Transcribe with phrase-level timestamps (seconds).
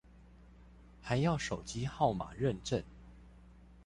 [1.03, 2.81] 還要手機號碼認證